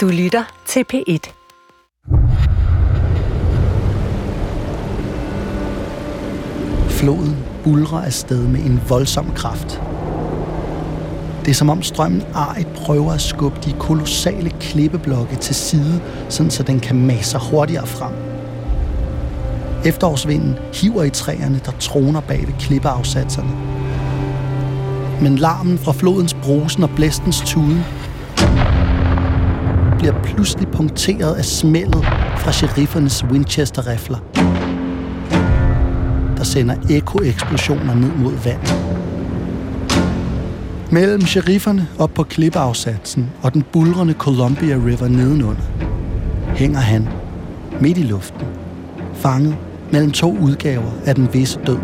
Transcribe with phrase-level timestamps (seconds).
[0.00, 1.32] Du lytter til P1.
[6.88, 9.82] Floden bulrer afsted med en voldsom kraft.
[11.44, 16.50] Det er som om strømmen arigt prøver at skubbe de kolossale klippeblokke til side, sådan
[16.50, 18.12] så den kan mase sig hurtigere frem.
[19.84, 23.50] Efterårsvinden hiver i træerne, der troner bag ved klippeafsatserne.
[25.22, 27.84] Men larmen fra flodens brusen og blæstens tude
[30.00, 32.04] bliver pludselig punkteret af smældet
[32.36, 34.18] fra sheriffernes Winchester-rifler,
[36.36, 38.74] der sender ekoeksplosioner ned mod vandet.
[40.92, 45.62] Mellem sherifferne op på klippeafsatsen og den bulrende Columbia River nedenunder,
[46.54, 47.08] hænger han
[47.80, 48.46] midt i luften,
[49.14, 49.56] fanget
[49.92, 51.78] mellem to udgaver af den visse død.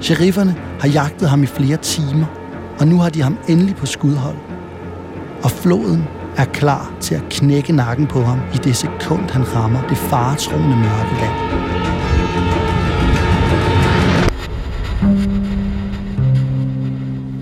[0.00, 2.26] Sherifferne har jagtet ham i flere timer,
[2.80, 4.36] og nu har de ham endelig på skudhold.
[5.42, 6.04] Og floden
[6.36, 10.76] er klar til at knække nakken på ham i det sekund, han rammer det faretroende
[10.76, 11.54] mørke land.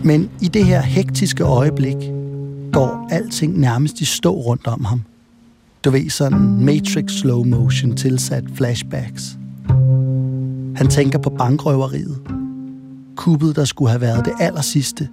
[0.05, 1.97] Men i det her hektiske øjeblik
[2.73, 5.03] går alting nærmest i stå rundt om ham.
[5.85, 9.39] Du ved, sådan Matrix slow motion tilsat flashbacks.
[10.77, 12.19] Han tænker på bankrøveriet.
[13.17, 15.09] Kuppet, der skulle have været det aller sidste.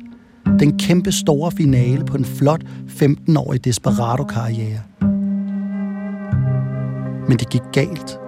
[0.60, 4.80] Den kæmpe store finale på en flot 15-årig desperado-karriere.
[7.28, 8.20] Men det gik galt.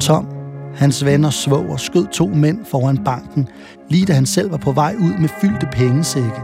[0.00, 0.26] Tom,
[0.74, 3.48] hans venner svoger, skød to mænd foran banken,
[3.90, 6.40] lige da han selv var på vej ud med fyldte pengesække.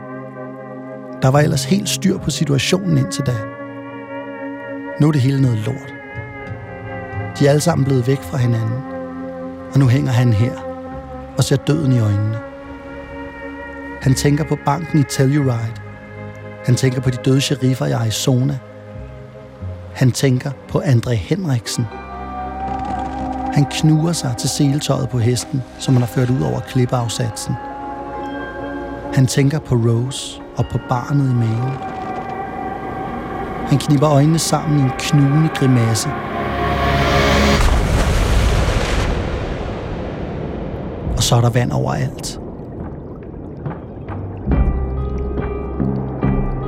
[1.23, 3.35] Der var ellers helt styr på situationen indtil da.
[5.01, 5.95] Nu er det hele noget lort.
[7.39, 8.79] De er alle sammen blevet væk fra hinanden.
[9.73, 10.53] Og nu hænger han her
[11.39, 12.52] og ser døden i øjnene.
[14.03, 15.75] Han tænker på banken i Telluride.
[16.67, 18.59] Han tænker på de døde sheriffer i Arizona.
[19.95, 21.87] Han tænker på Andre Henriksen.
[23.55, 27.55] Han knuger sig til seletøjet på hesten, som han har ført ud over klippeafsatsen.
[29.15, 31.77] Han tænker på Rose og på barnet i maven.
[33.69, 36.09] Han kniber øjnene sammen i en knugende grimasse.
[41.17, 42.42] Og så er der vand overalt.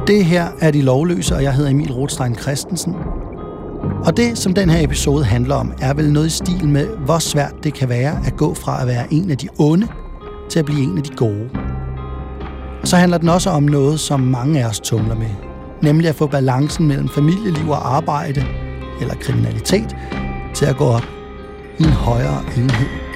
[0.07, 2.95] Det her er De Lovløse, og jeg hedder Emil Rothstein Christensen.
[4.05, 7.19] Og det, som den her episode handler om, er vel noget i stil med, hvor
[7.19, 9.89] svært det kan være at gå fra at være en af de onde
[10.51, 11.51] til at blive en af de gode.
[12.83, 15.31] Og så handler den også om noget, som mange af os tumler med.
[15.83, 18.45] Nemlig at få balancen mellem familieliv og arbejde,
[19.01, 19.97] eller kriminalitet,
[20.55, 21.07] til at gå op
[21.79, 23.14] i en højere enhed.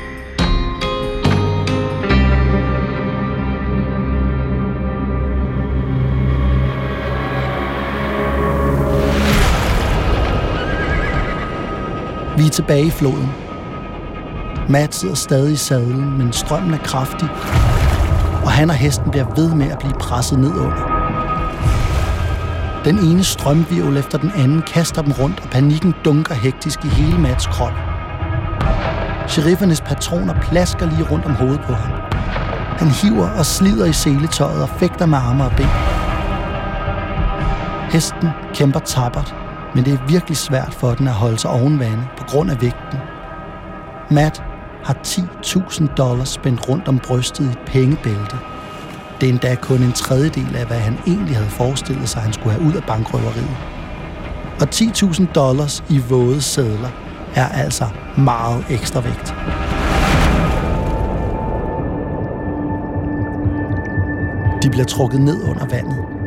[12.39, 13.29] Vi er tilbage i floden.
[14.69, 17.29] Matt sidder stadig i sadlen, men strømmen er kraftig,
[18.45, 20.99] og han og hesten bliver ved med at blive presset ned under.
[22.85, 27.19] Den ene strømvirvel efter den anden kaster dem rundt, og panikken dunker hektisk i hele
[27.19, 27.73] Mats krop.
[29.29, 32.01] Sheriffernes patroner plasker lige rundt om hovedet på ham.
[32.79, 35.67] Han hiver og slider i seletøjet og fægter med arme og ben.
[37.93, 39.35] Hesten kæmper tappert,
[39.75, 42.99] men det er virkelig svært for den at holde sig ovenvande på grund af vægten.
[44.11, 44.43] Matt
[44.85, 48.37] har 10.000 dollars spændt rundt om brystet i et pengebælte.
[49.21, 52.53] Det er endda kun en tredjedel af, hvad han egentlig havde forestillet sig, han skulle
[52.53, 53.57] have ud af bankrøveriet.
[54.61, 56.89] Og 10.000 dollars i våde sædler
[57.35, 57.85] er altså
[58.17, 59.35] meget ekstra vægt.
[64.63, 66.18] De bliver trukket ned under vandet.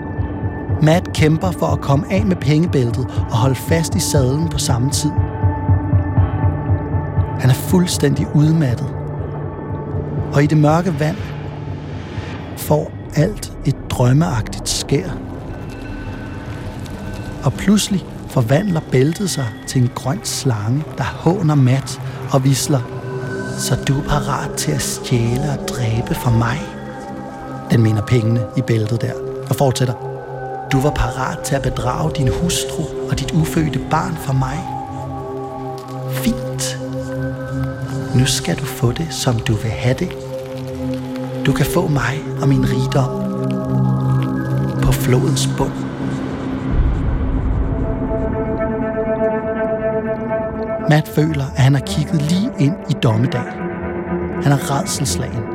[0.82, 4.90] Matt kæmper for at komme af med pengebæltet og holde fast i sadlen på samme
[4.90, 5.12] tid.
[7.40, 8.88] Han er fuldstændig udmattet.
[10.34, 11.18] Og i det mørke vand
[12.58, 15.10] får alt et drømmeagtigt skær.
[17.44, 22.02] Og pludselig forvandler bæltet sig til en grøn slange, der håner Matt
[22.34, 22.82] og visler.
[23.58, 26.60] Så du er parat til at stjæle og dræbe for mig?
[27.72, 29.14] Den mener pengene i bæltet der,
[29.50, 30.11] og fortsætter.
[30.72, 34.58] Du var parat til at bedrage din hustru og dit ufødte barn for mig.
[36.12, 36.80] Fint.
[38.16, 40.10] Nu skal du få det, som du vil have det.
[41.46, 43.22] Du kan få mig og min rigdom
[44.82, 45.72] på flodens bund.
[50.90, 53.52] Matt føler, at han har kigget lige ind i dommedag.
[54.44, 55.51] Han er redselslagen.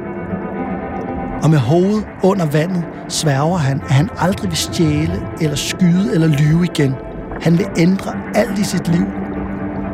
[1.46, 6.26] Og med hovedet under vandet sværger han, at han aldrig vil stjæle eller skyde eller
[6.26, 6.94] lyve igen.
[7.40, 9.06] Han vil ændre alt i sit liv,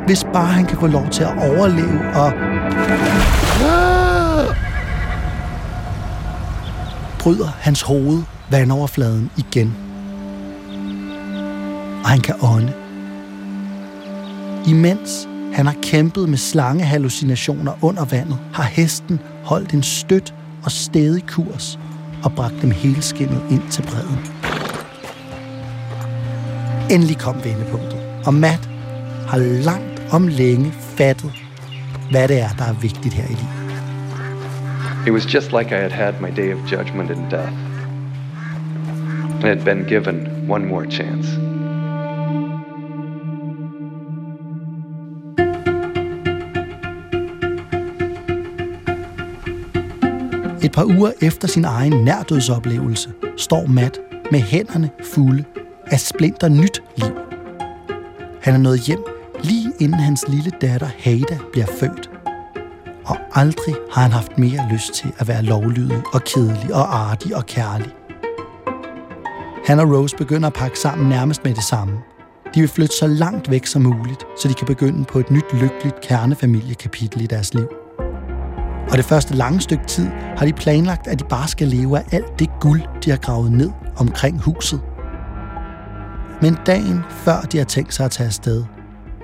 [0.07, 2.33] hvis bare han kan få lov til at overleve og...
[7.19, 9.77] Bryder hans hoved vandoverfladen igen.
[12.05, 12.73] Og han kan ånde.
[14.69, 21.27] Imens han har kæmpet med slangehallucinationer under vandet, har hesten holdt en støt og stedig
[21.27, 21.79] kurs
[22.25, 24.19] og bragte dem helskinnet ind til bredden.
[26.91, 28.69] Endelig kom vendepunktet, og Matt
[29.29, 31.33] har langt om længe fattet,
[32.11, 33.63] hvad det er, der er vigtigt her i livet.
[35.07, 37.53] It was just like I had had my day of judgment and death.
[39.45, 41.52] I had been given one more chance.
[50.73, 55.45] Et par uger efter sin egen nærdødsoplevelse står Matt med hænderne fulde
[55.87, 57.13] af splinter nyt liv.
[58.43, 59.05] Han er nået hjem
[59.43, 62.11] lige inden hans lille datter Hada bliver født.
[63.05, 67.37] Og aldrig har han haft mere lyst til at være lovlydig og kedelig og artig
[67.37, 67.91] og kærlig.
[69.67, 71.95] Han og Rose begynder at pakke sammen nærmest med det samme.
[72.55, 75.53] De vil flytte så langt væk som muligt, så de kan begynde på et nyt
[75.53, 77.82] lykkeligt kernefamiliekapitel i deres liv.
[78.91, 80.07] Og det første lange stykke tid
[80.37, 83.53] har de planlagt, at de bare skal leve af alt det guld, de har gravet
[83.53, 84.81] ned omkring huset.
[86.43, 88.65] Men dagen før de har tænkt sig at tage afsted,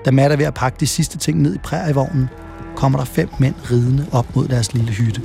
[0.05, 2.29] da Matt er ved at pakke de sidste ting ned i prærievognen,
[2.75, 5.21] kommer der fem mænd ridende op mod deres lille hytte.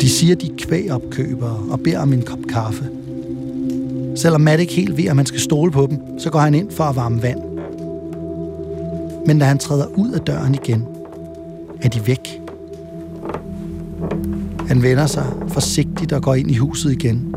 [0.00, 2.84] De siger, de er kvægopkøbere og beder om en kop kaffe.
[4.16, 6.70] Selvom Matt ikke helt ved, at man skal stole på dem, så går han ind
[6.70, 7.40] for at varme vand.
[9.26, 10.86] Men da han træder ud af døren igen,
[11.82, 12.40] er de væk.
[14.68, 17.34] Han vender sig forsigtigt og går ind i huset igen.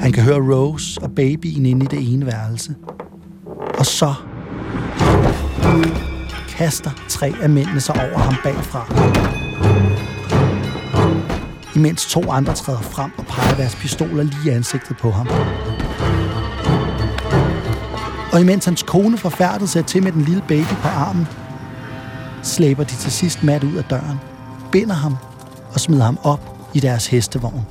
[0.00, 2.74] Han kan høre Rose og babyen inde i det ene værelse.
[3.78, 4.14] Og så
[6.48, 8.86] kaster tre af mændene sig over ham bagfra.
[11.76, 15.28] Imens to andre træder frem og peger deres pistoler lige i ansigtet på ham.
[18.32, 21.26] Og imens hans kone forfærdet ser til med den lille baby på armen,
[22.46, 24.18] slæber de til sidst Matt ud af døren,
[24.72, 25.16] binder ham
[25.72, 27.66] og smider ham op i deres hestevogn.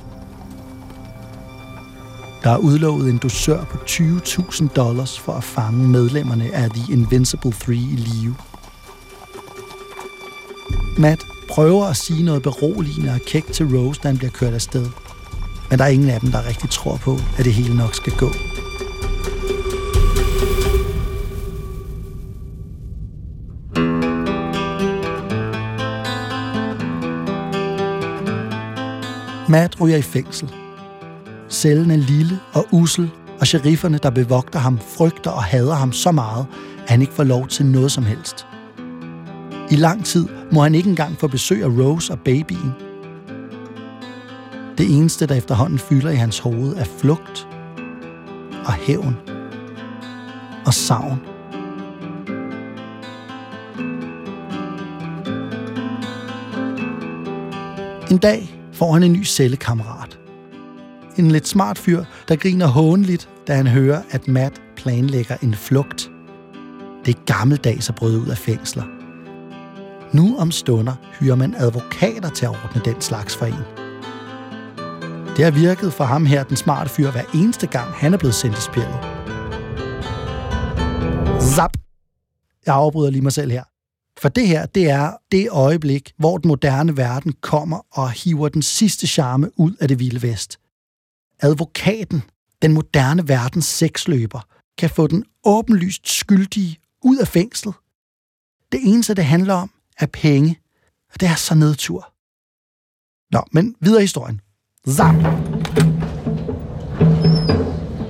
[2.42, 7.52] Der er udlovet en dosør på 20.000 dollars for at fange medlemmerne af The Invincible
[7.52, 8.34] Three i live.
[10.98, 11.20] Matt
[11.50, 14.86] prøver at sige noget beroligende og kægt til Rose, da han bliver kørt afsted.
[15.70, 18.12] Men der er ingen af dem, der rigtig tror på, at det hele nok skal
[18.12, 18.30] gå.
[29.56, 30.54] Matt ryger i fængsel.
[31.50, 33.10] Cellen er lille og usel,
[33.40, 36.46] og sherifferne, der bevogter ham, frygter og hader ham så meget,
[36.82, 38.46] at han ikke får lov til noget som helst.
[39.70, 42.72] I lang tid må han ikke engang få besøg af Rose og babyen.
[44.78, 47.48] Det eneste, der efterhånden fylder i hans hoved, er flugt
[48.66, 49.16] og hævn
[50.66, 51.20] og savn.
[58.10, 60.18] En dag får han en ny cellekammerat.
[61.16, 66.10] En lidt smart fyr, der griner hånligt, da han hører, at Matt planlægger en flugt.
[67.04, 68.84] Det er gammeldags at bryde ud af fængsler.
[70.12, 73.86] Nu om stunder hyrer man advokater til at ordne den slags for en.
[75.36, 78.34] Det har virket for ham her, den smarte fyr, hver eneste gang han er blevet
[78.34, 78.98] sendt i spillet.
[81.40, 81.72] Zap!
[82.66, 83.62] Jeg afbryder lige mig selv her.
[84.18, 88.62] For det her, det er det øjeblik, hvor den moderne verden kommer og hiver den
[88.62, 90.60] sidste charme ud af det vilde vest.
[91.40, 92.22] Advokaten,
[92.62, 94.40] den moderne verdens sexløber,
[94.78, 97.74] kan få den åbenlyst skyldige ud af fængslet.
[98.72, 100.60] Det eneste, det handler om, er penge.
[101.12, 102.12] Og det er så nedtur.
[103.32, 104.40] Nå, men videre i historien.
[104.88, 105.55] Zap!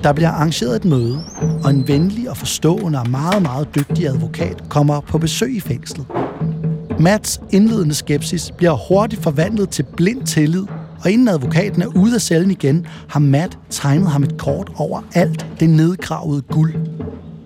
[0.03, 1.19] Der bliver arrangeret et møde,
[1.63, 6.05] og en venlig og forstående og meget, meget dygtig advokat kommer på besøg i fængslet.
[6.99, 10.63] Mats indledende skepsis bliver hurtigt forvandlet til blind tillid,
[11.03, 15.01] og inden advokaten er ude af cellen igen, har Matt tegnet ham et kort over
[15.13, 16.73] alt det nedgravede guld.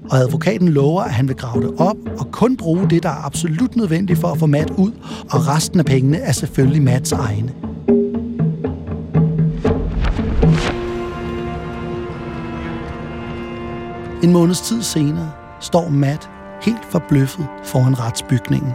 [0.10, 3.26] Og advokaten lover, at han vil grave det op og kun bruge det, der er
[3.26, 4.92] absolut nødvendigt for at få Matt ud,
[5.32, 7.52] og resten af pengene er selvfølgelig Mats egne.
[14.24, 16.30] En måneds tid senere står Matt
[16.62, 18.74] helt forbløffet foran retsbygningen.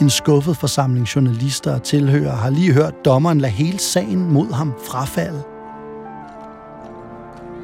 [0.00, 4.72] En skuffet forsamling journalister og tilhører har lige hørt dommeren lade hele sagen mod ham
[4.86, 5.42] frafalde.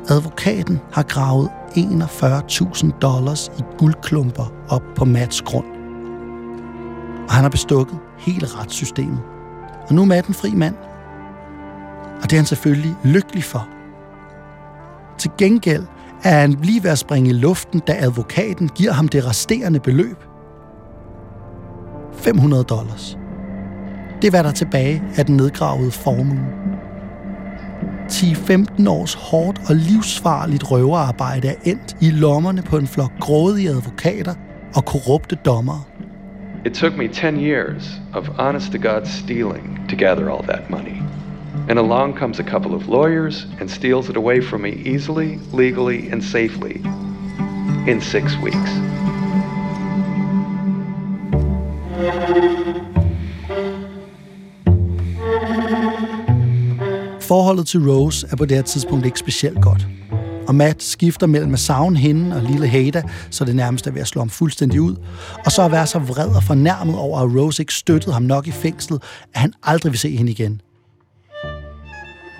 [0.09, 5.67] Advokaten har gravet 41.000 dollars i guldklumper op på Mats grund.
[7.29, 9.21] Og han har bestukket hele retssystemet.
[9.89, 10.75] Og nu er Matt en fri mand.
[12.23, 13.69] Og det er han selvfølgelig lykkelig for.
[15.19, 15.87] Til gengæld
[16.27, 20.17] er han lige ved at springe i luften, da advokaten giver ham det resterende beløb.
[22.13, 23.19] 500 dollars.
[24.23, 26.39] Det var der tilbage af den nedgravede formue.
[28.09, 34.35] 10-15 års hårdt og livsfarligt røverarbejde er endt i lommerne på en flok grådige advokater
[34.77, 35.83] og korrupte dommere.
[36.67, 41.06] It took me 10 years of honest to God stealing to gather all that money.
[41.69, 46.09] And along comes a couple of lawyers and steals it away from me easily, legally,
[46.13, 46.75] and safely
[47.89, 48.71] in six weeks.
[57.21, 59.87] Forholdet til Rose er på det her tidspunkt ikke specielt godt.
[60.49, 64.01] Og Matt skifter mellem at savne hende og lille Hada, så det nærmest er ved
[64.01, 64.97] at slå ham fuldstændig ud,
[65.45, 68.47] og så at være så vred og fornærmet over, at Rose ikke støttede ham nok
[68.47, 69.03] i fængslet,
[69.35, 70.61] at han aldrig vil se hende igen.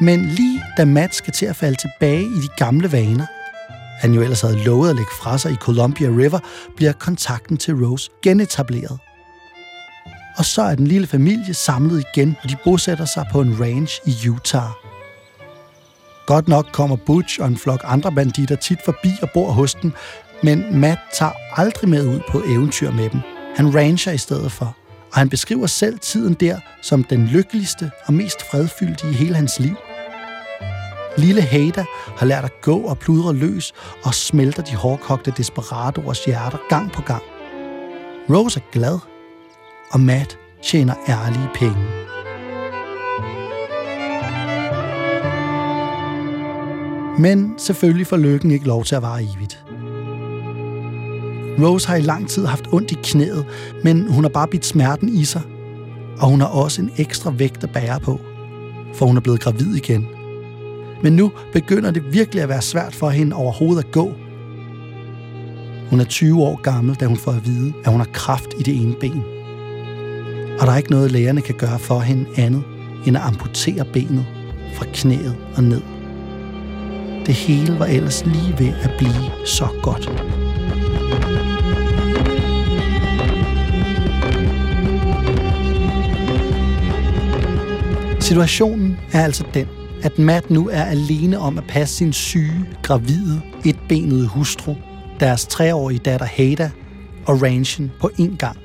[0.01, 3.27] Men lige da Matt skal til at falde tilbage i de gamle vaner,
[4.01, 6.39] han jo ellers havde lovet at lægge fra sig i Columbia River,
[6.77, 8.99] bliver kontakten til Rose genetableret.
[10.39, 14.01] Og så er den lille familie samlet igen, og de bosætter sig på en ranch
[14.07, 14.71] i Utah.
[16.27, 19.93] Godt nok kommer Butch og en flok andre banditter tit forbi og bor hos dem,
[20.43, 23.21] men Matt tager aldrig med ud på eventyr med dem.
[23.57, 24.77] Han rancher i stedet for,
[25.13, 29.61] og han beskriver selv tiden der som den lykkeligste og mest fredfyldte i hele hans
[29.61, 29.77] liv.
[31.19, 31.85] Lille Hada
[32.17, 33.73] har lært at gå og pludre løs
[34.05, 37.23] og smelter de hårdkogte desperadoers hjerter gang på gang.
[38.31, 38.99] Rose er glad,
[39.93, 41.87] og Matt tjener ærlige penge.
[47.19, 49.65] Men selvfølgelig får lykken ikke lov til at vare evigt.
[51.59, 53.47] Rose har i lang tid haft ondt i knæet,
[53.85, 55.43] men hun har bare bidt smerten i sig.
[56.19, 58.21] Og hun har også en ekstra vægt at bære på,
[58.95, 60.16] for hun er blevet gravid igen.
[61.03, 64.13] Men nu begynder det virkelig at være svært for hende overhovedet at gå.
[65.91, 68.63] Hun er 20 år gammel, da hun får at vide, at hun har kraft i
[68.63, 69.23] det ene ben.
[70.61, 72.63] Og der er ikke noget, lægerne kan gøre for hende andet,
[73.07, 74.27] end at amputere benet
[74.75, 75.83] fra knæet og ned.
[77.27, 80.11] Det hele var ellers lige ved at blive så godt.
[88.21, 89.67] Situationen er altså den,
[90.07, 94.75] at Matt nu er alene om at passe sin syge, gravide, etbenede hustru,
[95.21, 96.71] deres treårige datter Hada
[97.27, 98.57] og ranchen på én gang.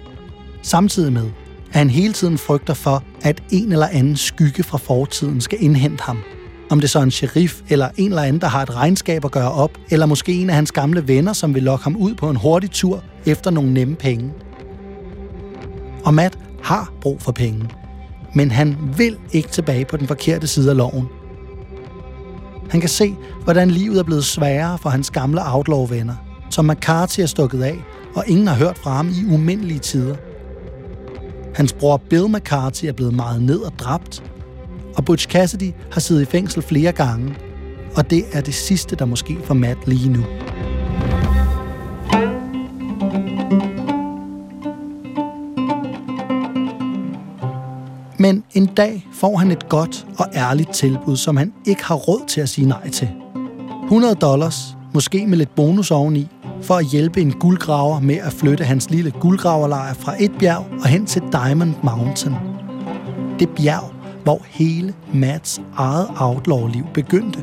[0.62, 1.26] Samtidig med,
[1.70, 6.04] at han hele tiden frygter for, at en eller anden skygge fra fortiden skal indhente
[6.04, 6.20] ham.
[6.70, 9.32] Om det så er en sheriff eller en eller anden, der har et regnskab at
[9.32, 12.30] gøre op, eller måske en af hans gamle venner, som vil lokke ham ud på
[12.30, 14.32] en hurtig tur efter nogle nemme penge.
[16.06, 17.70] Og Matt har brug for penge,
[18.36, 21.08] men han vil ikke tilbage på den forkerte side af loven.
[22.72, 26.16] Han kan se, hvordan livet er blevet sværere for hans gamle outlaw-venner,
[26.50, 27.76] som McCarthy er stukket af,
[28.16, 30.16] og ingen har hørt fra ham i umindelige tider.
[31.56, 34.24] Hans bror Bill McCarthy er blevet meget ned og dræbt,
[34.96, 37.36] og Butch Cassidy har siddet i fængsel flere gange,
[37.96, 40.26] og det er det sidste, der måske får Matt lige nu.
[48.22, 52.28] Men en dag får han et godt og ærligt tilbud, som han ikke har råd
[52.28, 53.10] til at sige nej til.
[53.84, 56.28] 100 dollars, måske med lidt bonus oveni,
[56.62, 60.88] for at hjælpe en guldgraver med at flytte hans lille guldgraverlejr fra et bjerg og
[60.88, 62.36] hen til Diamond Mountain.
[63.40, 67.40] Det bjerg, hvor hele Mats eget outlaw-liv begyndte.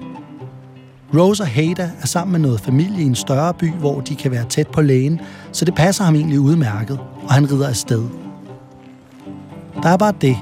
[1.15, 4.31] Rose og Hada er sammen med noget familie i en større by, hvor de kan
[4.31, 5.21] være tæt på lægen,
[5.53, 8.03] så det passer ham egentlig udmærket, og han rider afsted.
[9.83, 10.37] Der er bare det,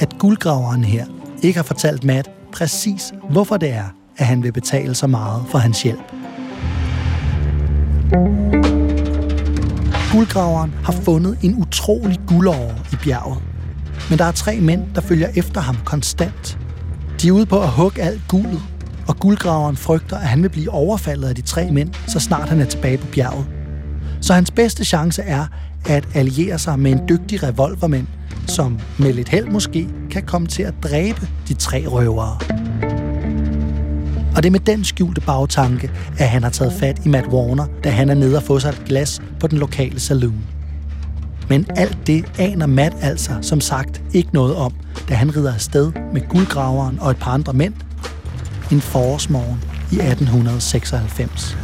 [0.00, 1.04] at guldgraveren her
[1.42, 3.84] ikke har fortalt Matt præcis, hvorfor det er,
[4.16, 6.12] at han vil betale så meget for hans hjælp.
[10.12, 13.42] Guldgraveren har fundet en utrolig guldåre i bjerget.
[14.10, 16.58] Men der er tre mænd, der følger efter ham konstant.
[17.22, 18.62] De er ude på at hugge alt guldet,
[19.08, 22.60] og guldgraveren frygter, at han vil blive overfaldet af de tre mænd, så snart han
[22.60, 23.46] er tilbage på bjerget.
[24.20, 25.46] Så hans bedste chance er
[25.86, 28.06] at alliere sig med en dygtig revolvermand,
[28.46, 32.38] som med lidt held måske kan komme til at dræbe de tre røvere.
[34.36, 37.66] Og det er med den skjulte bagtanke, at han har taget fat i Matt Warner,
[37.84, 40.44] da han er nede og få sig et glas på den lokale saloon.
[41.48, 44.72] Men alt det aner Matt altså, som sagt, ikke noget om,
[45.08, 47.74] da han rider afsted med guldgraveren og et par andre mænd
[48.72, 51.56] en forårsmorgen i 1896.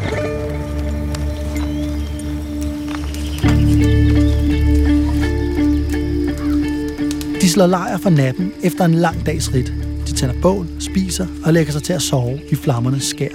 [7.40, 9.72] De slår lejr for natten efter en lang dags ridt.
[10.06, 13.28] De tænder bål, spiser og lægger sig til at sove i flammernes skær.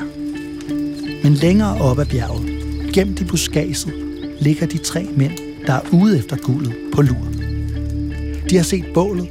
[1.23, 2.45] Men længere op ad bjerget,
[2.93, 3.93] gemt i buskaget,
[4.39, 5.31] ligger de tre mænd,
[5.67, 7.27] der er ude efter guldet på lur.
[8.49, 9.29] De har set bålet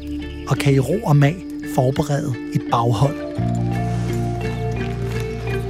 [0.49, 1.37] og kan i ro og mag
[1.75, 3.17] forberede et baghold.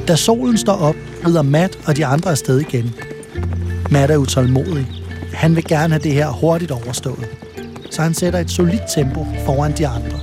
[0.09, 0.97] Da solen står op,
[1.27, 2.95] rider Matt og de andre afsted igen.
[3.91, 4.87] Matt er utålmodig.
[5.33, 7.44] Han vil gerne have det her hurtigt overstået.
[7.95, 10.19] Så han sætter et solidt tempo foran de andre.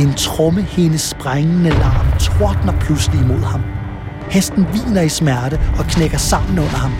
[0.00, 3.60] En tromme hendes sprængende larm tordner pludselig imod ham.
[4.30, 6.92] Hesten viner i smerte og knækker sammen under ham.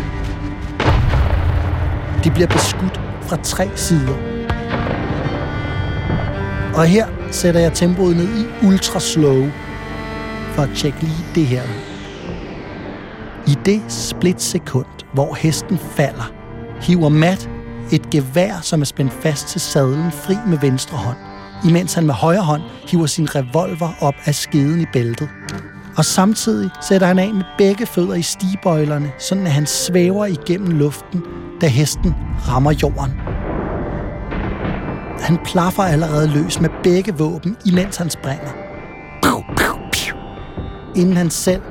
[2.25, 4.15] De bliver beskudt fra tre sider.
[6.75, 9.47] Og her sætter jeg tempoet ned i ultra slow,
[10.59, 11.63] for at tjekke lige det her
[13.47, 16.33] I det splitsekund, hvor hesten falder,
[16.81, 17.51] hiver Matt
[17.93, 21.17] et gevær, som er spændt fast til sadlen, fri med venstre hånd,
[21.69, 25.29] imens han med højre hånd hiver sin revolver op af skeden i bæltet.
[25.97, 30.71] Og samtidig sætter han af med begge fødder i stigbøjlerne, sådan at han svæver igennem
[30.71, 31.23] luften,
[31.61, 32.15] da hesten
[32.49, 33.13] rammer jorden.
[35.21, 38.68] Han plaffer allerede løs med begge våben, imens han springer.
[40.99, 41.63] Inden han selv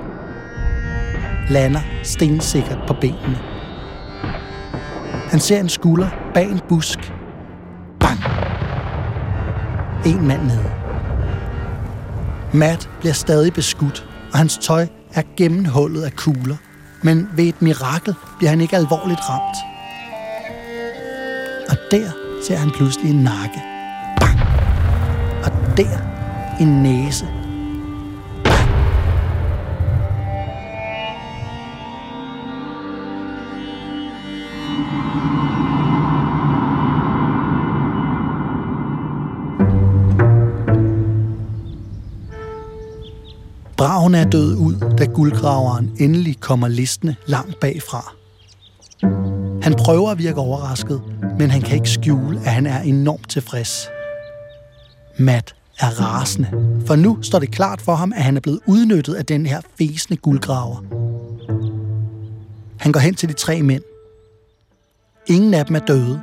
[1.50, 3.40] lander stensikkert på benene.
[5.30, 7.14] Han ser en skulder bag en busk.
[8.00, 8.20] Bang!
[10.06, 10.72] En mand nede.
[12.54, 16.56] Matt bliver stadig beskudt, og hans tøj er gennemhullet af kugler.
[17.02, 19.58] Men ved et mirakel bliver han ikke alvorligt ramt.
[21.70, 22.12] Og der
[22.48, 23.62] ser han pludselig en nakke.
[24.20, 24.40] Bang!
[25.44, 25.98] Og der
[26.60, 27.37] en næse.
[43.78, 48.14] Braven er død ud, da guldgraveren endelig kommer listende langt bagfra.
[49.62, 51.02] Han prøver at virke overrasket,
[51.40, 53.90] men han kan ikke skjule, at han er enormt tilfreds.
[55.20, 56.48] Matt er rasende,
[56.88, 59.62] for nu står det klart for ham, at han er blevet udnyttet af den her
[59.78, 60.84] fæsende guldgraver.
[62.80, 63.84] Han går hen til de tre mænd.
[65.28, 66.22] Ingen af dem er døde,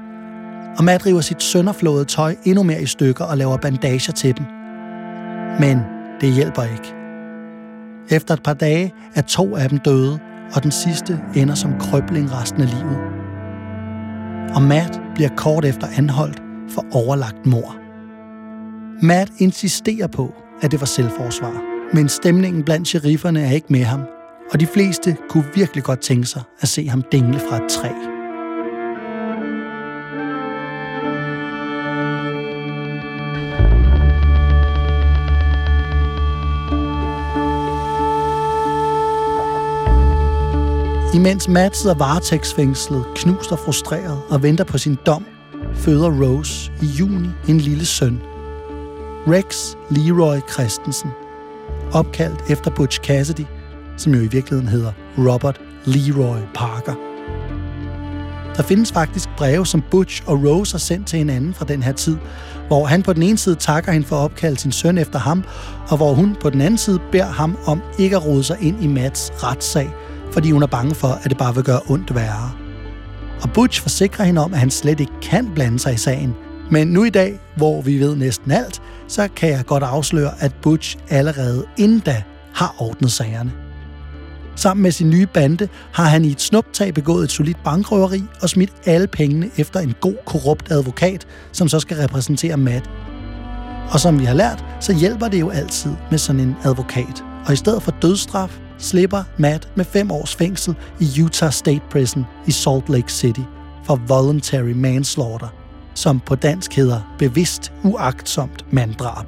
[0.79, 4.45] og Matt river sit sønderflåede tøj endnu mere i stykker og laver bandager til dem.
[5.61, 5.79] Men
[6.21, 7.04] det hjælper ikke.
[8.11, 10.19] Efter et par dage er to af dem døde,
[10.55, 12.99] og den sidste ender som krøbling resten af livet.
[14.55, 17.77] Og Matt bliver kort efter anholdt for overlagt mor.
[19.07, 21.63] Matt insisterer på, at det var selvforsvar,
[21.95, 24.01] men stemningen blandt sherifferne er ikke med ham,
[24.53, 28.14] og de fleste kunne virkelig godt tænke sig at se ham dingle fra et træ.
[41.25, 45.25] Imens Matt sidder varetægtsfængslet, knust og frustreret og venter på sin dom,
[45.75, 48.21] føder Rose i juni en lille søn.
[49.27, 51.11] Rex Leroy Christensen.
[51.93, 53.47] Opkaldt efter Butch Cassidy,
[53.97, 56.95] som jo i virkeligheden hedder Robert Leroy Parker.
[58.57, 61.93] Der findes faktisk breve, som Butch og Rose har sendt til hinanden fra den her
[61.93, 62.17] tid,
[62.69, 65.45] hvor han på den ene side takker hende for at opkalde sin søn efter ham,
[65.89, 68.85] og hvor hun på den anden side beder ham om ikke at rode sig ind
[68.85, 69.91] i Mats retssag,
[70.35, 72.53] fordi hun er bange for, at det bare vil gøre ondt værre.
[73.43, 76.35] Og Butch forsikrer hende om, at han slet ikke kan blande sig i sagen.
[76.71, 80.55] Men nu i dag, hvor vi ved næsten alt, så kan jeg godt afsløre, at
[80.63, 82.23] Butch allerede inden da
[82.55, 83.53] har ordnet sagerne.
[84.57, 88.49] Sammen med sin nye bande har han i et snuptag begået et solidt bankrøveri og
[88.49, 92.91] smidt alle pengene efter en god, korrupt advokat, som så skal repræsentere Matt.
[93.93, 97.25] Og som vi har lært, så hjælper det jo altid med sådan en advokat.
[97.47, 102.25] Og i stedet for dødsstraf, slipper Matt med fem års fængsel i Utah State Prison
[102.47, 103.41] i Salt Lake City
[103.85, 105.49] for voluntary manslaughter,
[105.95, 109.27] som på dansk hedder bevidst uagtsomt manddrab.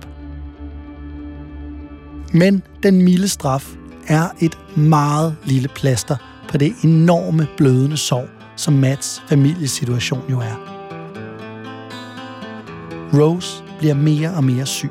[2.33, 3.75] Men den milde straf
[4.09, 6.17] er et meget lille plaster
[6.49, 10.73] på det enorme blødende sorg, som Mats familiesituation jo er.
[13.15, 14.91] Rose bliver mere og mere syg.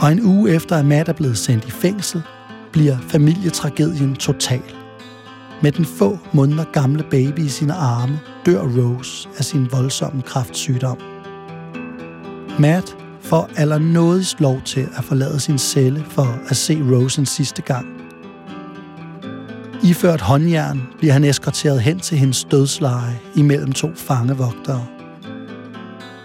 [0.00, 2.22] Og en uge efter, at Matt er blevet sendt i fængsel,
[2.74, 4.62] bliver familietragedien total.
[5.62, 10.98] Med den få måneder gamle baby i sine arme, dør Rose af sin voldsomme kraftsygdom.
[12.58, 17.62] Matt får allernådigst lov til at forlade sin celle for at se Rose en sidste
[17.62, 17.86] gang.
[19.84, 24.86] Iført håndjern bliver han eskorteret hen til hendes dødsleje imellem to fangevogtere.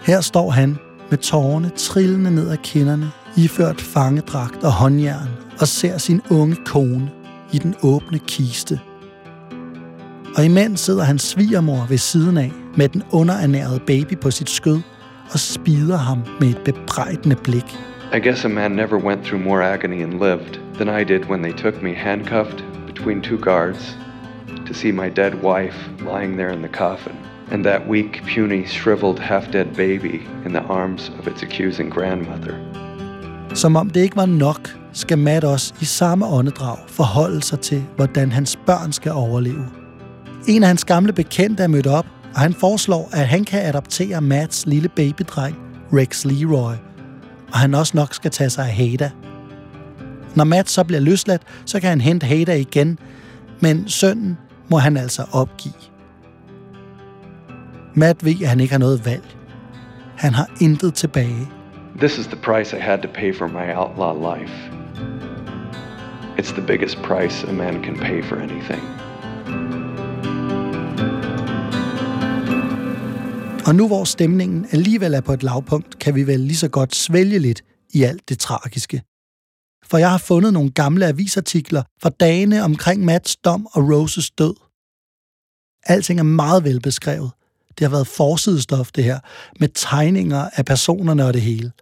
[0.02, 0.78] Her står han
[1.10, 5.28] med tårerne trillende ned ad kinderne, iført fangedragt og håndjern,
[5.60, 7.10] og ser sin unge kone
[7.52, 8.80] i den åbne kiste.
[10.36, 14.80] Og imens sidder hans svigermor ved siden af med den underernærede baby på sit skød
[15.32, 17.78] og spider ham med et bebrejdende blik.
[18.16, 21.42] I guess a man never went through more agony and lived than I did when
[21.42, 23.96] they took me handcuffed between two guards
[24.66, 27.16] to see my dead wife lying there in the coffin
[27.50, 32.89] and that weak, puny, shriveled, half-dead baby in the arms of its accusing grandmother.
[33.54, 37.84] Som om det ikke var nok, skal Matt også i samme åndedrag forholde sig til,
[37.96, 39.66] hvordan hans børn skal overleve.
[40.48, 44.20] En af hans gamle bekendte er mødt op, og han foreslår, at han kan adoptere
[44.20, 45.56] Mats lille babydreng,
[45.92, 46.74] Rex Leroy,
[47.52, 49.10] og han også nok skal tage sig af Hada.
[50.34, 52.98] Når Matt så bliver løsladt, så kan han hente Hada igen,
[53.60, 55.74] men sønnen må han altså opgive.
[57.94, 59.36] Matt ved, at han ikke har noget valg.
[60.16, 61.59] Han har intet tilbage.
[62.00, 64.54] This is the price I had to pay for my outlaw life.
[66.38, 68.82] It's the biggest price a man can pay for anything.
[73.66, 76.94] Og nu hvor stemningen alligevel er på et lavpunkt, kan vi vel lige så godt
[76.94, 77.62] svælge lidt
[77.94, 79.02] i alt det tragiske.
[79.84, 84.54] For jeg har fundet nogle gamle avisartikler fra dagene omkring Mats dom og Roses død.
[85.84, 87.30] Alting er meget velbeskrevet.
[87.78, 89.18] Det har været forsidestof, det her,
[89.60, 91.72] med tegninger af personerne og det hele.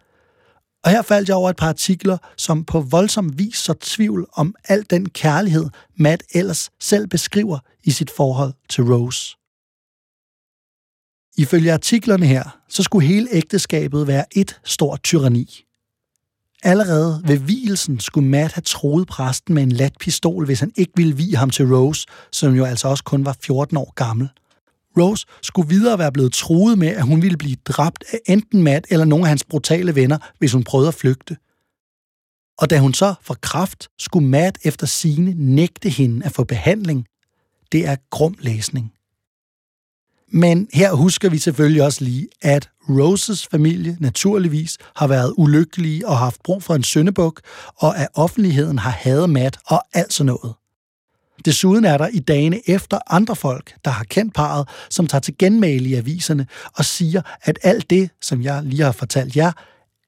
[0.85, 4.55] Og her faldt jeg over et par artikler, som på voldsom vis så tvivl om
[4.65, 9.37] al den kærlighed, Matt ellers selv beskriver i sit forhold til Rose.
[11.37, 15.65] Ifølge artiklerne her, så skulle hele ægteskabet være et stort tyranni.
[16.63, 20.93] Allerede ved vielsen skulle Matt have troet præsten med en lat pistol, hvis han ikke
[20.97, 24.29] ville vie ham til Rose, som jo altså også kun var 14 år gammel.
[25.01, 28.87] Rose skulle videre være blevet truet med, at hun ville blive dræbt af enten Matt
[28.91, 31.37] eller nogle af hans brutale venner, hvis hun prøvede at flygte.
[32.59, 37.07] Og da hun så for kraft, skulle Matt efter sine nægte hende at få behandling.
[37.73, 38.93] Det er grum læsning.
[40.33, 46.19] Men her husker vi selvfølgelig også lige, at Roses familie naturligvis har været ulykkelige og
[46.19, 47.41] haft brug for en søndebuk,
[47.77, 50.55] og at offentligheden har hadet Matt og alt sådan noget.
[51.45, 55.39] Desuden er der i dagene efter andre folk, der har kendt parret, som tager til
[55.39, 56.47] genmale i aviserne
[56.77, 59.53] og siger, at alt det, som jeg lige har fortalt jer,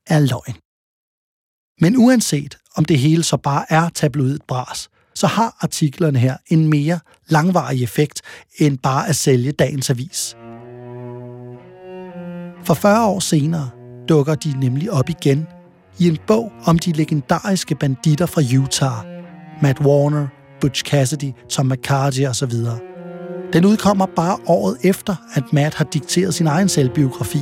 [0.07, 0.57] er løgn.
[1.81, 6.69] Men uanset om det hele så bare er tabloidet bras, så har artiklerne her en
[6.69, 8.23] mere langvarig effekt
[8.59, 10.37] end bare at sælge dagens avis.
[12.65, 13.71] For 40 år senere
[14.09, 15.47] dukker de nemlig op igen
[15.99, 19.05] i en bog om de legendariske banditter fra Utah,
[19.63, 20.27] Matt Warner,
[20.61, 22.53] Butch Cassidy, Tom McCarthy osv.
[23.53, 27.41] Den udkommer bare året efter, at Matt har dikteret sin egen selvbiografi,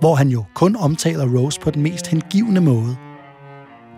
[0.00, 2.96] hvor han jo kun omtaler Rose på den mest hengivende måde.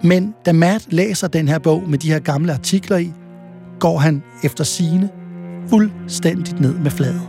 [0.02, 3.12] Men da Matt læser den her bog med de her gamle artikler i,
[3.80, 5.08] går han efter sine
[5.68, 7.28] fuldstændigt ned med fladet.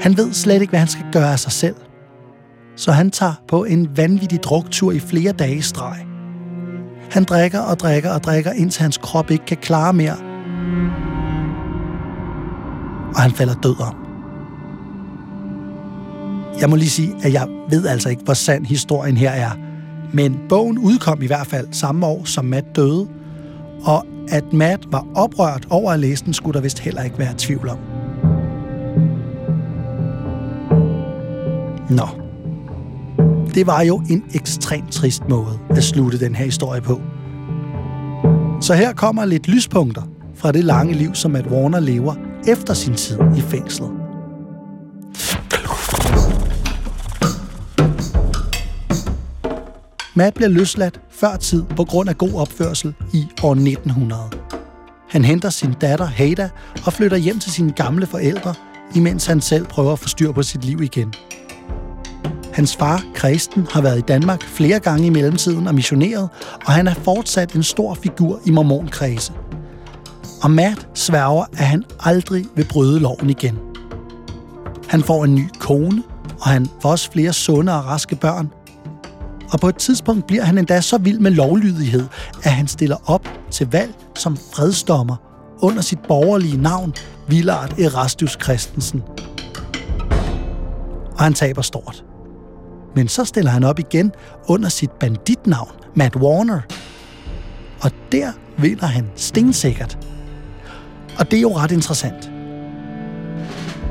[0.00, 1.74] Han ved slet ikke, hvad han skal gøre af sig selv.
[2.76, 6.07] Så han tager på en vanvittig druktur i flere dage streg.
[7.10, 10.16] Han drikker og drikker og drikker, indtil hans krop ikke kan klare mere.
[13.14, 13.94] Og han falder død om.
[16.60, 19.50] Jeg må lige sige, at jeg ved altså ikke, hvor sand historien her er.
[20.12, 23.08] Men bogen udkom i hvert fald samme år, som Matt døde.
[23.84, 27.34] Og at Matt var oprørt over at læse den, skulle der vist heller ikke være
[27.36, 27.78] tvivl om.
[31.90, 32.27] Nå.
[33.54, 37.00] Det var jo en ekstremt trist måde at slutte den her historie på.
[38.60, 40.02] Så her kommer lidt lyspunkter
[40.34, 42.14] fra det lange liv, som Matt Warner lever
[42.48, 43.90] efter sin tid i fængslet.
[50.14, 54.22] Matt bliver løsladt før tid på grund af god opførsel i år 1900.
[55.08, 56.50] Han henter sin datter Hada
[56.86, 58.54] og flytter hjem til sine gamle forældre,
[58.94, 61.14] imens han selv prøver at få styr på sit liv igen.
[62.58, 66.28] Hans far, Kristen, har været i Danmark flere gange i mellemtiden og missioneret,
[66.66, 69.32] og han er fortsat en stor figur i mormonkredse.
[70.42, 73.58] Og Matt sværger, at han aldrig vil bryde loven igen.
[74.88, 76.02] Han får en ny kone,
[76.40, 78.50] og han får også flere sunde og raske børn.
[79.52, 82.06] Og på et tidspunkt bliver han endda så vild med lovlydighed,
[82.42, 85.16] at han stiller op til valg som fredsdommer
[85.62, 86.94] under sit borgerlige navn,
[87.28, 89.02] Villard Erastus Christensen.
[91.12, 92.04] Og han taber stort.
[92.96, 94.12] Men så stiller han op igen
[94.46, 96.60] under sit banditnavn, Matt Warner.
[97.80, 99.98] Og der vinder han stensikkert.
[101.18, 102.30] Og det er jo ret interessant.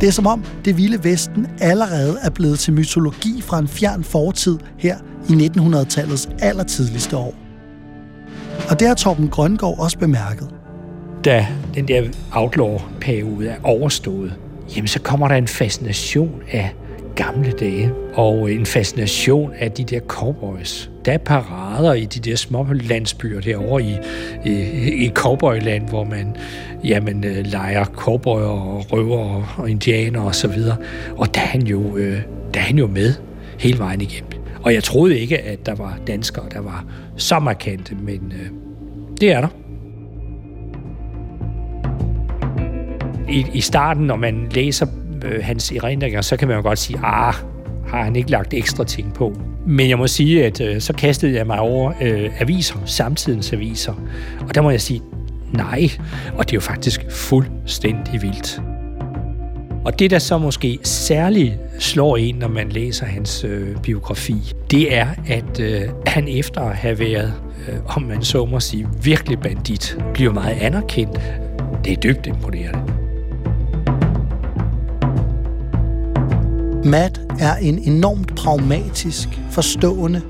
[0.01, 4.03] Det er som om det vilde vesten allerede er blevet til mytologi fra en fjern
[4.03, 4.97] fortid her
[5.29, 7.35] i 1900-tallets allertidligste år.
[8.69, 10.49] Og det har Torben Grøngård også bemærket.
[11.25, 14.33] Da den der outlaw-periode er overstået,
[14.75, 16.75] jamen så kommer der en fascination af
[17.17, 20.91] gamle dage, og øh, en fascination af de der cowboys.
[21.05, 23.95] Der er parader i de der små landsbyer derovre i,
[24.45, 24.51] i,
[25.05, 26.35] i cowboyland, hvor man
[26.83, 30.77] jamen, øh, leger cowboy og røver og, og indianer og så videre.
[31.17, 32.21] Og der er han jo, øh,
[32.53, 33.13] der er han jo med
[33.59, 34.31] hele vejen igennem.
[34.61, 38.49] Og jeg troede ikke, at der var danskere, der var så markante, men øh,
[39.21, 39.47] det er der.
[43.29, 44.85] I, I starten, når man læser
[45.25, 47.33] øh, hans erindringer, så kan man jo godt sige, ah,
[47.87, 49.33] har han ikke lagt ekstra ting på.
[49.67, 53.93] Men jeg må sige, at øh, så kastede jeg mig over øh, aviser, samtidens aviser.
[54.49, 55.01] Og der må jeg sige,
[55.53, 55.89] nej.
[56.33, 58.61] Og det er jo faktisk fuldstændig vildt.
[59.85, 64.35] Og det, der så måske særligt slår en, når man læser hans øh, biografi,
[64.71, 67.33] det er, at øh, han efter at have været,
[67.67, 71.19] øh, om man så må sige, virkelig bandit, bliver meget anerkendt.
[71.85, 73.06] Det er dybt imponerende.
[76.87, 80.21] Matt er en enormt pragmatisk, forstående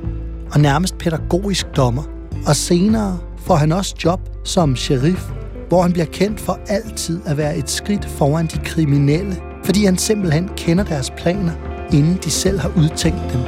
[0.51, 2.03] og nærmest pædagogisk dommer.
[2.47, 5.29] Og senere får han også job som sheriff,
[5.67, 9.97] hvor han bliver kendt for altid at være et skridt foran de kriminelle, fordi han
[9.97, 11.51] simpelthen kender deres planer,
[11.93, 13.41] inden de selv har udtænkt dem.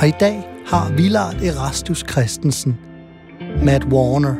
[0.00, 2.76] Og i dag har Villard Erastus Christensen,
[3.64, 4.34] Matt Warner,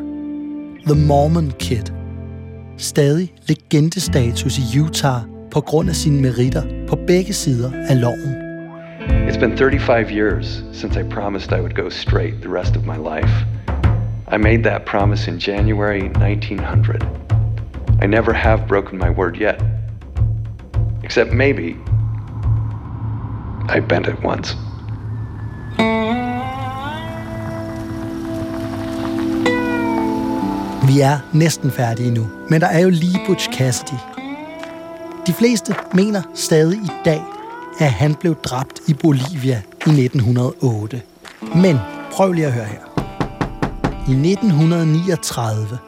[0.87, 1.85] The Mormon Kid,
[2.79, 8.35] stadig legendestatus i Utah på grund af sine meritter på begge sider af loven.
[9.29, 12.97] It's been 35 years since I promised I would go straight the rest of my
[12.97, 13.33] life.
[14.33, 17.03] I made that promise in January 1900.
[18.03, 19.63] I never have broken my word yet.
[21.05, 21.77] Except maybe
[23.77, 24.57] I bent it once.
[30.89, 34.16] Vi er næsten færdige nu, men der er jo lige Butch Cassidy,
[35.27, 37.23] de fleste mener stadig i dag,
[37.79, 41.03] at han blev dræbt i Bolivia i 1908.
[41.55, 41.77] Men
[42.13, 42.81] prøv lige at høre her.
[44.09, 45.79] I 1939,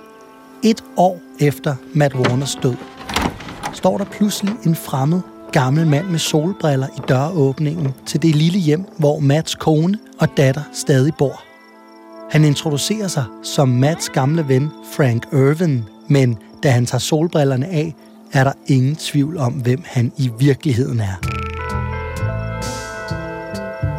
[0.63, 2.75] et år efter Matt Warners død,
[3.73, 5.21] står der pludselig en fremmed
[5.53, 10.63] gammel mand med solbriller i døråbningen til det lille hjem, hvor Mats kone og datter
[10.73, 11.43] stadig bor.
[12.31, 17.95] Han introducerer sig som Mats gamle ven Frank Irvin, men da han tager solbrillerne af,
[18.33, 21.39] er der ingen tvivl om, hvem han i virkeligheden er.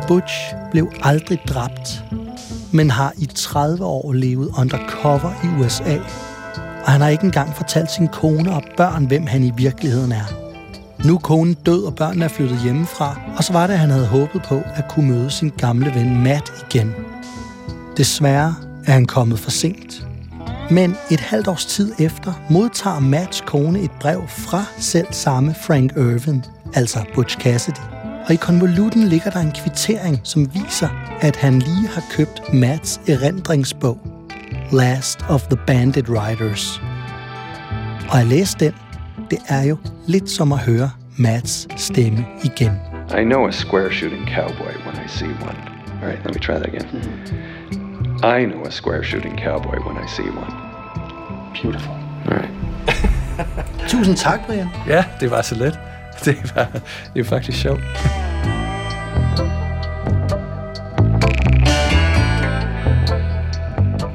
[0.08, 0.34] Butch
[0.72, 2.04] blev aldrig dræbt,
[2.74, 5.98] men har i 30 år levet undercover i USA,
[6.84, 10.50] og han har ikke engang fortalt sin kone og børn, hvem han i virkeligheden er.
[11.06, 13.89] Nu er konen død, og børnene er flyttet hjemmefra, og så var det, at han
[13.89, 16.94] havde håbet på at kunne møde sin gamle ven Matt igen.
[17.98, 19.88] Desværre er han kommet for sent.
[20.71, 25.91] Men et halvt års tid efter modtager Matts kone et brev fra selv samme Frank
[25.97, 27.79] Irvin, altså Butch Cassidy.
[28.27, 30.89] Og i konvolutten ligger der en kvittering, som viser,
[31.21, 33.97] at han lige har købt Matts erindringsbog,
[34.71, 36.82] Last of the Bandit Riders.
[38.10, 38.73] Og at læse den,
[39.32, 39.77] det er jo
[40.08, 42.71] lidt som at høre Matts stemme igen.
[43.19, 45.58] I know a square shooting cowboy when I see one.
[46.01, 47.88] All right, let me try that again.
[48.23, 50.51] I know a square shooting cowboy when I see one.
[51.53, 51.93] Beautiful.
[52.25, 52.49] All right.
[53.89, 54.69] Tusind tak, Brian.
[54.88, 55.79] Ja, det var så let.
[56.25, 56.67] Det var,
[57.13, 57.82] det var faktisk sjovt.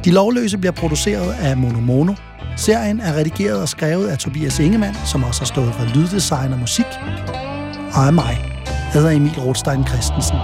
[0.04, 2.14] De lovløse bliver produceret af Mono Mono.
[2.56, 6.58] Serien er redigeret og skrevet af Tobias Ingemann, som også har stået for lyddesign og
[6.58, 6.86] musik.
[7.94, 8.38] Og af mig,
[8.92, 10.36] hedder Emil Rothstein Christensen.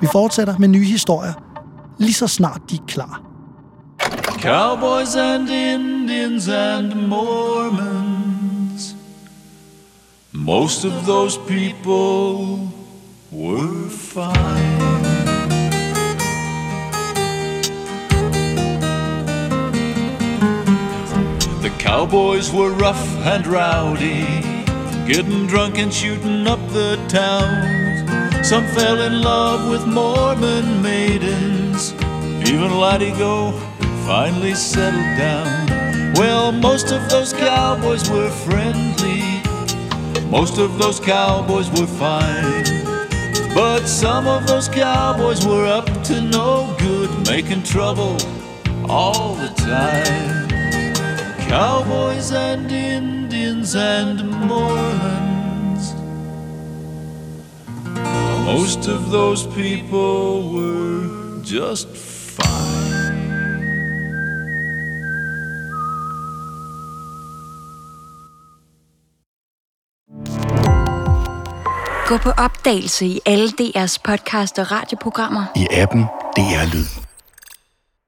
[0.00, 1.32] Vi fortsætter med nye historier,
[1.98, 3.20] lige så snart de er klar.
[4.40, 8.96] Cowboys and Indians and Mormons.
[10.32, 12.58] Most of those people
[13.32, 14.78] were fine.
[21.62, 24.58] The cowboys were rough and rowdy.
[25.08, 27.77] getting drunk and shooting up the town
[28.48, 31.92] Some fell in love with Mormon maidens.
[32.48, 33.52] Even Latigo
[34.06, 36.14] finally settled down.
[36.14, 39.42] Well, most of those cowboys were friendly.
[40.30, 42.64] Most of those cowboys were fine.
[43.54, 48.16] But some of those cowboys were up to no good, making trouble
[48.88, 50.48] all the time.
[51.50, 55.27] Cowboys and Indians and Mormons.
[58.56, 62.78] Most of those people were just fine.
[72.06, 75.44] Gå på opdagelse i alle DR's podcast og radioprogrammer.
[75.56, 76.02] I appen
[76.36, 77.07] DR Lyd.